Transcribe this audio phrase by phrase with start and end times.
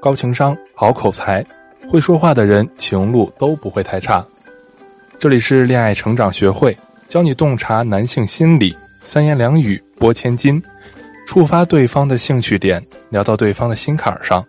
[0.00, 1.44] 高情商、好口才，
[1.90, 4.24] 会说话的人情路都不会太差。
[5.18, 6.76] 这里是恋爱成长学会，
[7.08, 10.62] 教你洞察男性心理，三言两语拨千金，
[11.26, 14.44] 触发对方的兴趣点，聊到对方的心坎上，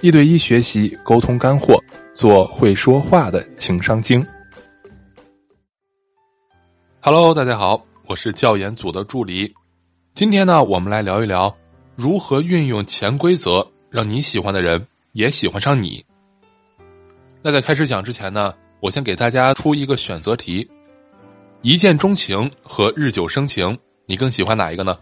[0.00, 1.82] 一对一学习沟通干货，
[2.12, 4.24] 做会说话的情商精。
[7.00, 9.54] Hello，大家好，我是教研组的助理。
[10.14, 11.54] 今天呢，我们来聊一聊
[11.96, 16.04] 如何运用潜规则，让你喜欢的人也喜欢上你。
[17.42, 20.68] 那在开始讲之前呢，我先给大家出一个选择题：
[21.62, 24.98] 一见钟情和日久生情，你更喜欢哪一个呢？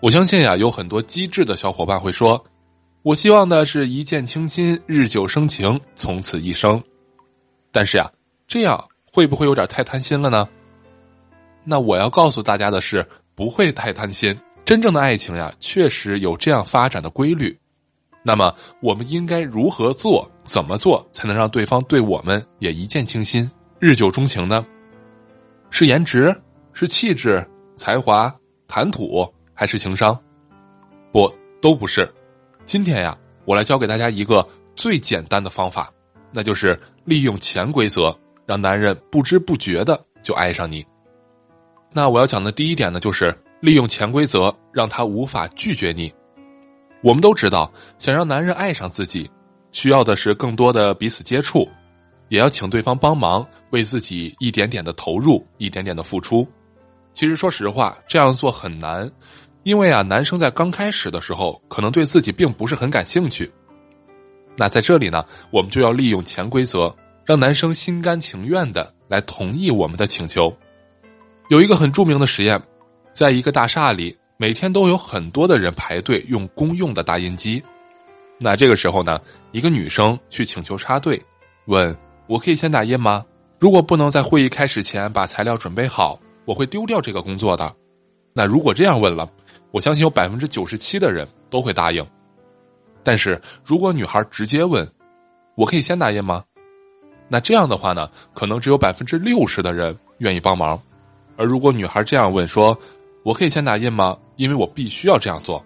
[0.00, 2.44] 我相信呀，有很多机智的小伙伴会说
[3.02, 6.82] ：“我希望的是一见倾心，日久生情，从此一生。”
[7.72, 8.10] 但是呀，
[8.46, 8.88] 这样。
[9.10, 10.46] 会不会有点太贪心了呢？
[11.64, 13.04] 那我要告诉大家的是，
[13.34, 14.38] 不会太贪心。
[14.66, 17.58] 真正的爱情呀，确实有这样发展的规律。
[18.28, 20.30] 那么，我们应该如何做？
[20.44, 24.66] 怎么做才能让对方对我们也一见倾心、日久钟情呢？
[25.70, 26.38] 是颜值？
[26.74, 27.42] 是气质、
[27.74, 28.30] 才华、
[28.66, 30.14] 谈吐，还是情商？
[31.10, 32.06] 不，都不是。
[32.66, 35.90] 今天呀，我来教给大家一个最简单的方法，
[36.30, 38.14] 那就是利用潜规则。
[38.44, 40.84] 让男人不知不觉的就爱上你。
[41.94, 46.12] 那我要讲的第一点呢，就是利用潜规则，让他无法拒绝你。
[47.02, 49.30] 我们都知道，想让男人爱上自己，
[49.72, 51.68] 需要的是更多的彼此接触，
[52.28, 56.46] 也要请对方帮忙，为自己一点点的投入，一点点的付出。
[57.14, 59.10] 其实说实话，这样做很难，
[59.62, 63.50] 因为啊，男生在刚开始的时候，可能对自己并不是很感兴趣。
[64.56, 66.94] 那在这里呢，我们就要利用潜规则。
[67.24, 70.50] 让男生心甘情愿的来同意我们的请求。
[71.50, 72.58] 有一个很著名的实验，
[73.12, 77.60] 在一个大厦里，每天都有很多的人排队用公用的打印机。
[78.38, 81.20] 那这个时候呢，一个女生去请求插队，
[81.64, 81.94] 问
[82.28, 83.26] ：“我可以先打印吗？
[83.58, 87.74] 如果不能在会议开始前把材料准备好，我会丢掉这个工作的。”
[88.32, 89.28] 那如果这样问了，
[89.72, 92.06] 我相信有百分之九十七的人都会答应。
[93.02, 94.88] 但是如果女孩直接问
[95.58, 96.44] ：“我可以先打印吗？”
[97.26, 100.80] 那这样的话呢，可能只有百分之六十的人愿意帮忙，
[101.36, 102.78] 而如果女孩这样问说
[103.28, 104.16] ：“我可以先打印吗？
[104.36, 105.62] 因为我必须要这样做。”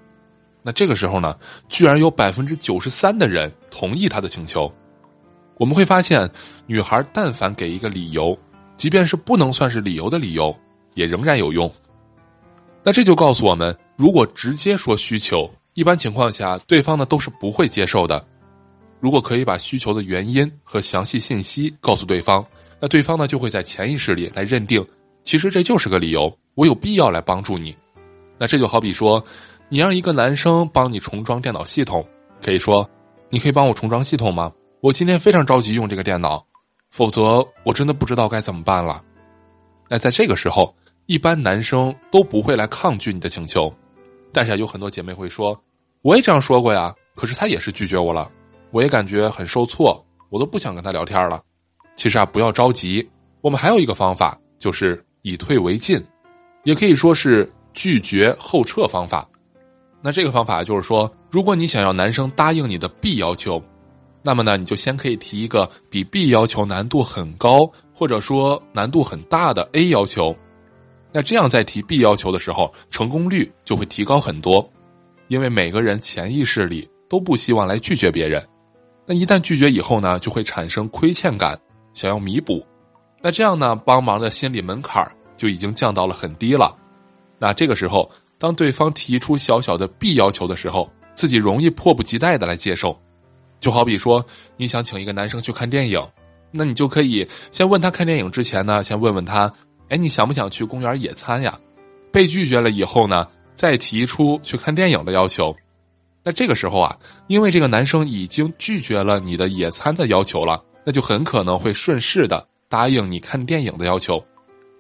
[0.65, 1.37] 那这个时候呢，
[1.69, 4.73] 居然有百分之九十三的人同意他的请求。
[5.59, 6.29] 我们会发现，
[6.67, 8.37] 女孩但凡给一个理由，
[8.77, 10.53] 即便是不能算是理由的理由，
[10.95, 11.73] 也仍然有用。
[12.83, 18.25] 那这就告诉我们，如果直接说需求，一般情况下对方呢都是不会接受的。
[18.99, 22.45] 如果可以把需求的原因和详细信息告诉对方，
[22.81, 24.85] 那对方呢就会在潜意识里来认定，
[25.25, 27.77] 其实这就是个理由，我有必要来帮助你。
[28.39, 29.23] 那这就好比说，
[29.69, 32.07] 你让一个男生帮你重装电脑系统，
[32.43, 32.89] 可以说，
[33.31, 34.53] 你可以帮我重装系统吗？
[34.81, 36.45] 我今天非常着急用这个电脑，
[36.91, 39.03] 否则我真的不知道该怎么办了。
[39.89, 40.75] 那在这个时候，
[41.07, 43.73] 一般男生都不会来抗拒你的请求，
[44.33, 45.59] 但是有很多姐妹会说，
[46.03, 48.31] 我也这样说过呀，可是他也是拒绝我了。
[48.73, 51.43] 我也感觉很受挫，我都不想跟他聊天了。
[51.95, 53.07] 其实啊，不要着急，
[53.41, 56.01] 我们还有一个方法，就是以退为进，
[56.65, 59.29] 也可以说是拒绝后撤方法。
[60.01, 63.63] 那这个方法就是说，如果你想要男生答应你的 B 要求，
[64.23, 70.37] 那么呢，你就先可以提一个比 B 要求难度很高，或者说难度很大的 A 要求。
[71.13, 74.69] 那这样在提 B 要求的时候，成功率就会提高很多，
[75.29, 78.45] 因为每个人潜意识里都不希望来拒绝别人。
[79.07, 81.59] 那一旦拒绝以后呢，就会产生亏欠感，
[81.95, 82.65] 想要弥补。
[83.23, 86.77] 那这样呢，帮忙的心理门槛就已经降到了很低了。
[87.39, 93.01] 那这个时候，当对方提出小小的必要求的时候，自己容易迫不及待的来接受。
[93.61, 94.25] 就好比说，
[94.57, 96.05] 你想请一个男生去看电影，
[96.51, 99.49] 那你就可以先问他看电影之前呢，先问问他，
[99.89, 101.57] 哎，你想不想去公园野餐呀？
[102.13, 105.55] 被拒绝了以后呢，再提出去看电影的要求。
[106.25, 106.97] 那这个时候啊，
[107.29, 114.19] 因为这个男生已经拒绝了你的野餐的要求了，那就很可能会顺势的答应你看电影的要求。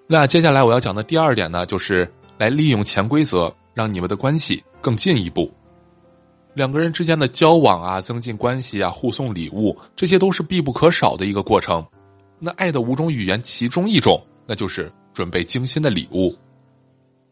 [0.06, 5.52] 那接下来我要讲的第二点呢，就是来利用潜规则，让你们的关系更进一步。
[6.54, 11.86] 两个人之间的交往啊，增进关系啊，互送礼物，这些都是必不可少的一个过程。
[12.38, 16.34] 那爱的五种语言其中一种，那就是准备精心的礼物。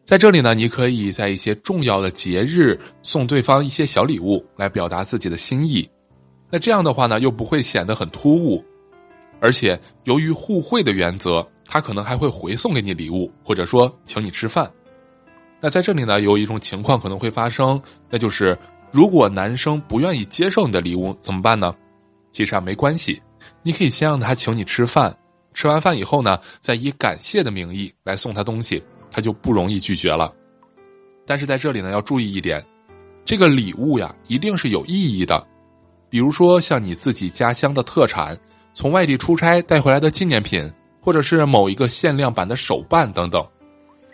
[0.05, 5.89] 在这里呢，你可以在一些重要的节日送对方一些小礼物，来表达自己的心意。
[6.51, 8.63] 那这样的话呢，又不会显得很突兀，
[9.41, 14.71] 而且由于互惠的原则，他可能还会回送给你礼物，或者说请你吃饭。
[15.59, 18.57] 那在这里呢，有一种情况可能会发生，那就是
[18.91, 21.75] 如果男生不愿意接受你的礼物怎么办呢？
[22.31, 23.21] 其实啊没关系，
[23.63, 25.15] 你可以先让他请你吃饭，
[25.53, 30.31] 吃完饭以后呢，再以感谢的名义来送他东西，他就不容易拒绝了。
[31.25, 32.63] 但是在这里呢，要注意一点，
[33.25, 35.47] 这个礼物呀，一定是有意义的。
[36.09, 38.37] 比如说像你自己家乡的特产，
[38.73, 40.71] 从外地出差带回来的纪念品，
[41.01, 43.45] 或者是某一个限量版的手办等等，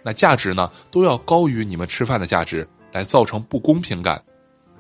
[0.04, 4.22] 那价值呢都要高于你们吃饭的价值，来造成不公平感。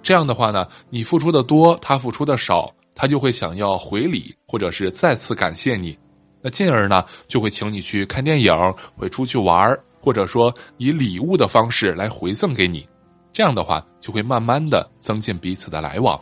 [0.02, 5.98] 这样的话呢，你付出的多，他付出的少，他就会想要回礼，或者是再次感谢你，
[6.42, 8.54] 那进而呢就会请你去看电影，
[8.96, 12.88] 会出去玩或者说以礼物的方式来回赠给你。
[13.34, 16.20] 这样的话就会慢慢的增进彼此的来往。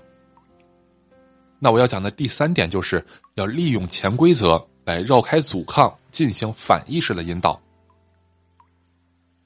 [1.59, 3.05] 那我要讲的第三点就是
[3.35, 7.59] 要利用潜规则来绕开阻抗，进行反意识的引导。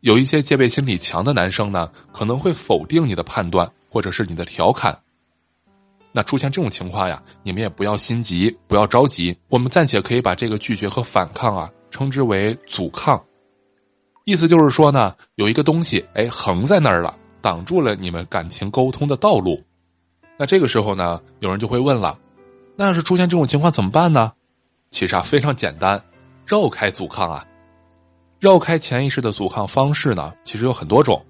[0.02, 3.70] 有一些戒备心理强的男生呢，可能会否定你的判断。
[3.92, 4.96] 或者是你的调侃，
[6.12, 9.36] 那出现这种情况呀，你们也不要心急，不要着急。
[9.48, 13.20] 我们暂且可以把这个拒绝和反抗啊，称之为阻抗。
[14.26, 19.60] 意思就是说呢，有一个东西哎横在那儿了，挡住了你们感情沟通的道路。
[20.40, 22.18] 那这个时候呢，有人就会问了，
[22.76, 24.32] 那要是出现这种情况怎么办呢？
[24.90, 26.02] 其实啊，非常简单，
[26.48, 27.46] 绕开阻抗啊，
[28.40, 31.24] 绕开潜意识的阻抗方式呢，其实有很多种，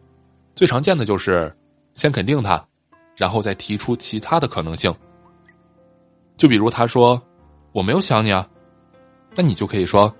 [0.56, 1.54] 最常见的就是。
[1.96, 2.66] 先肯定他，
[3.18, 4.94] 然后再提出其他的可能性。
[6.38, 7.22] 就比如他说
[7.74, 8.48] ：“我没有想你啊。”
[9.36, 10.14] 那你就可以说：“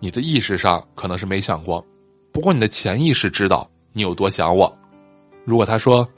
[0.00, 1.84] 你的意识上可能是没想过，
[2.32, 4.74] 不过你的潜意识知道你有多想我。”
[5.44, 6.08] 如果他说：“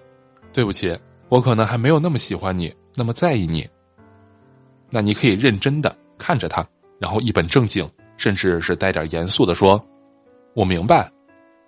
[0.52, 0.96] 对不起，
[1.32, 3.66] 我可能还没有那么喜欢你，那么在意你。”
[4.92, 6.62] 那你可以认真的看着他，
[6.98, 9.82] 然后一本正经，甚至是带点严肃的说
[10.54, 11.10] ：“我明白，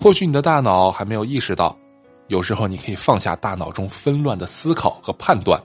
[0.02, 1.74] 或许你的大脑还没有意识到。”
[2.28, 5.58] 有时候你可以放下大脑中纷乱的思考和判断，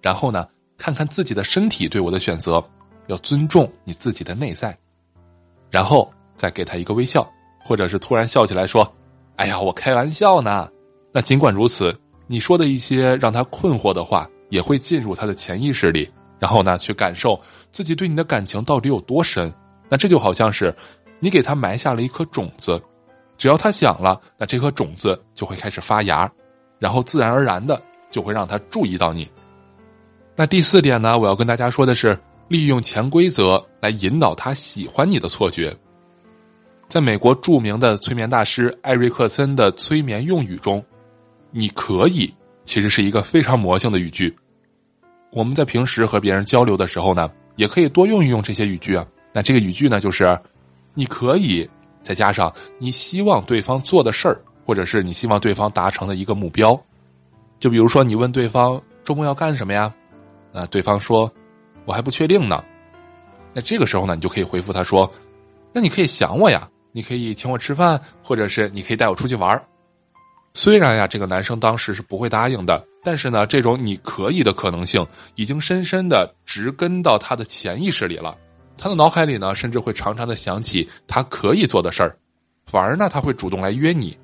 [0.00, 2.64] 然后呢，看看自己的身体对我的选择，
[3.08, 4.74] 要尊重你自己的内在，
[5.70, 7.30] 然后再给他一个微笑，
[7.62, 8.90] 或者是突然笑起来说
[9.36, 10.70] ：“哎呀，我开玩笑呢。”
[11.12, 11.94] 那尽管如此，
[12.26, 16.08] 你说的一些让他困惑的话，也会进入他的潜意识里，
[16.38, 17.40] 然后呢，去感受
[17.70, 19.52] 自己对你的感情到底有多深。
[19.88, 20.74] 那这就好像是
[21.20, 22.80] 你给他埋下了一颗种子。
[23.36, 26.30] 只要他想了，那这颗种子就会开始发芽，
[26.78, 27.80] 然后自然而然的
[28.10, 29.28] 就会让他注意到你。
[30.36, 32.16] 那第四点呢，我要跟大家说的是，
[32.48, 35.76] 利用潜规则来引导他喜欢你的错觉。
[36.88, 40.84] 在美国著名的催眠大师艾瑞克森的催眠用语中
[41.52, 42.32] ，“你可以”
[42.66, 44.34] 其实是一个非常魔性的语句。
[45.30, 49.06] 我们在平时和别人交流的时候呢，也可以多用一用这些语句啊。
[49.32, 50.36] 那这个语句呢，就是
[50.94, 51.68] “你可以”。
[52.02, 56.74] 再加上你希望对方做的事儿，或者是你希望对方达成的一个目标，
[57.60, 59.94] 就比如说你问对方周末要干什么呀？
[60.52, 61.32] 那对方说
[61.84, 62.64] 我还不确定呢。
[63.54, 65.08] 那这个时候呢，你就可以回复他说
[65.72, 69.62] ：“那你可以想我呀，你可以请我吃饭，或者是你可以带我出去玩
[70.54, 78.36] 虽然呀，这个男生当时是不会答应的，但是呢，这种你可以的可能性已经深深的植根到他的潜意识里了。
[78.76, 82.16] 他的脑海里呢，甚至会常常的想起他可以做的事儿，
[82.66, 84.16] 反而呢，他会主动来约你。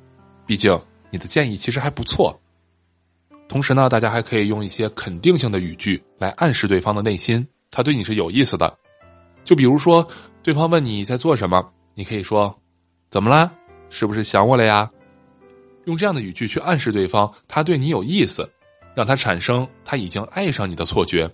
[0.44, 0.78] 毕竟
[1.10, 2.38] 你的建议其实还不错。
[3.48, 8.76] 同时呢，大家还可以用一些肯定性的语句来暗示对方的内心，他对你是有意思的。
[9.44, 10.06] 就比如说，
[10.42, 12.54] 对方问你在做什么，你可以说
[13.08, 13.50] ：“怎么啦？
[13.88, 14.90] 是不是想我了呀？”
[15.88, 18.46] 用这样的语句去暗示对方，他对你有意思，
[18.94, 21.28] 让他产生他已经爱上你的错觉。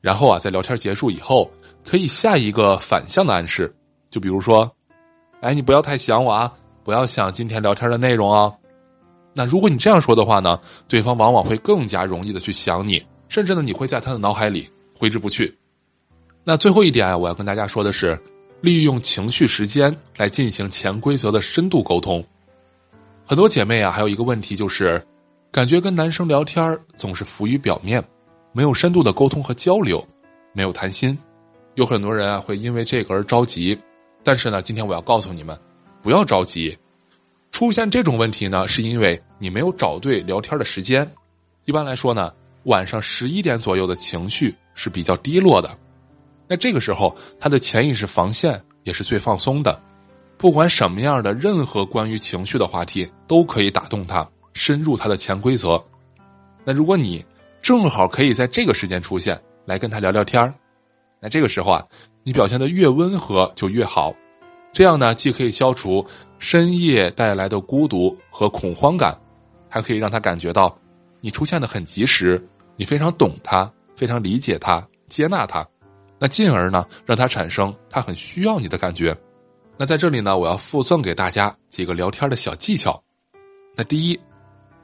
[0.00, 1.50] 然后啊，在聊天结束以后，
[1.84, 3.72] 可以下一个反向的暗示，
[4.10, 4.68] 就比如说，
[5.42, 6.50] 哎，你不要太想我啊，
[6.82, 8.50] 不要想今天聊天的内容啊。
[9.34, 14.66] 那如果你这样说的话呢，对方往往会更加容易的去想你，甚至呢，你会在他的脑海里
[14.98, 15.54] 挥之不去。
[16.42, 18.18] 那最后一点啊，我要跟大家说的是，
[18.62, 22.24] 利用情绪时间来进行潜规则的深度沟通。
[23.24, 25.02] 很多姐妹啊，还有一个问题就是，
[25.50, 28.02] 感觉跟男生聊天总是浮于表面。
[28.54, 30.06] 没有深度的沟通和交流，
[30.52, 31.16] 没有谈心，
[31.76, 33.78] 有很多人啊会因为这个而着急。
[34.22, 35.58] 但是呢，今天我要告诉你们，
[36.02, 36.76] 不要着急。
[37.50, 41.10] 出现这种问题呢，是因为你没有找对聊天的时间。
[41.64, 42.30] 一般来说呢，
[42.64, 45.78] 晚上十一点左右的情绪是比较低落的。
[46.46, 49.80] 那这个时候，他的潜意识防线也是最放松的。
[50.42, 55.80] 不管什么样的任何关于情绪的话题，都可以打动他，深入他的潜规则。
[56.64, 57.24] 那如果你，
[57.62, 60.52] 正好可以在这个时间出现，来跟他聊聊天
[61.20, 61.86] 那这个时候啊，
[62.24, 64.12] 你表现的越温和就越好。
[64.72, 66.04] 这样呢，既可以消除
[66.40, 69.16] 深夜带来的孤独和恐慌感，
[69.68, 70.76] 还可以让他感觉到
[71.20, 72.44] 你出现的很及时，
[72.74, 75.64] 你非常懂他，非常理解他，接纳他，
[76.18, 79.16] 那进而呢，让他产生他很需要你的感觉。
[79.82, 83.02] 那在这里呢，我要附赠给大家几个聊天的小技巧。
[83.74, 84.20] 那第一，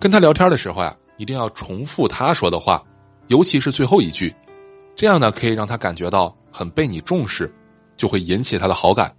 [0.00, 2.84] 跟他聊天的时候呀，一定要重复他说的话，
[3.28, 4.34] 尤其是最后一句，
[4.96, 7.48] 这样呢可以让他感觉到很被你重视，
[7.96, 9.14] 就会引起他的好感。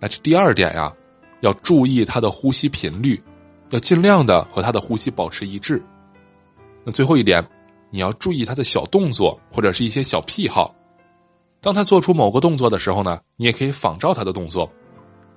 [0.00, 0.92] 那这第二点呀，
[1.38, 3.22] 要注意他的呼吸频率，
[3.70, 5.80] 要尽量的和他的呼吸保持一致。
[6.82, 7.40] 那最后一点，
[7.90, 10.74] 你要注意他的小动作或者是一些小癖好。
[11.60, 14.70] 当他做出某个动作的时候呢，你也可以仿照他的动作。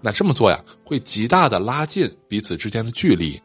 [0.01, 3.41] 那这么做呀，会极大的拉近彼此之间的距离，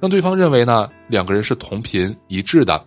[0.00, 2.84] 让对方认为呢两个人是同频一致的，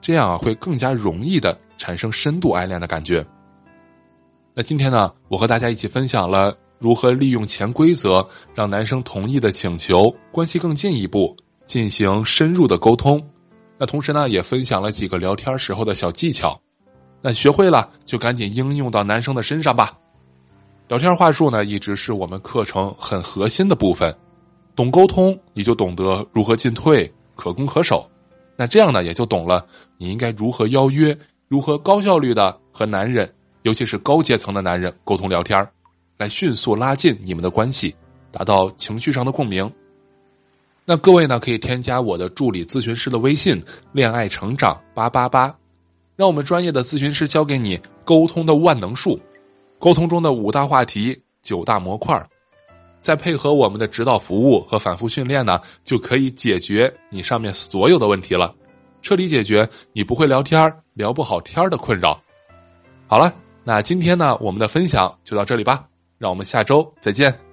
[0.00, 3.24] 这样啊会更加容易的产生深度爱恋的感觉。
[4.54, 11.34] 那今天呢，我和大家一起分享了如何利用潜规则让男生同意的请求，关系更进一步，
[11.66, 13.24] 进行深入的沟通。
[13.78, 16.60] 那同时呢，也分享了几个聊天时候的小技巧。
[17.22, 19.92] 那学会了就赶紧应用到男生的身上吧。
[20.88, 24.14] 聊天话术呢，一直是我们课程很核心的部分。
[24.74, 28.06] 懂沟通，你就懂得如何进退，可攻可守。
[28.56, 29.64] 那这样呢，也就懂了
[29.96, 31.16] 你应该如何邀约，
[31.48, 35.66] 如何高效率的和男人，尤其是高阶层的男人沟通聊天
[36.18, 37.94] 来迅速拉近你们的关系，
[38.30, 39.70] 达到情绪上的共鸣。
[40.84, 43.62] 那各位呢，可以添加我的助理咨询师的微信
[43.92, 45.54] “恋爱成长八八八”。
[46.16, 49.18] 让我们专业的咨询师教给你沟通的万能术，
[49.78, 52.22] 沟通中的五大话题、九大模块
[53.00, 58.54] 再配合我们的指导服务和反复训练呢，就可以解决你上面所有的问题了，
[59.00, 62.20] 彻底解决你不会聊天、聊不好天的困扰。
[63.08, 65.84] 好了，那今天呢，我们的分享就到这里吧，
[66.18, 67.51] 让我们下周再见。